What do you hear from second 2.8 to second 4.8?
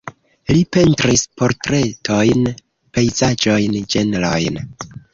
pejzaĝojn, ĝenrojn.